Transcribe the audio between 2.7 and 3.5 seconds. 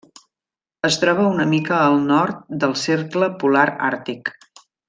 cercle